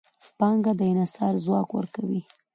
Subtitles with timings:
[0.37, 2.21] پانګه د انحصار ځواک ورکوي.